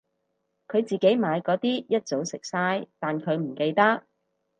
[0.67, 4.01] 佢自己買嗰啲一早食晒但佢唔記得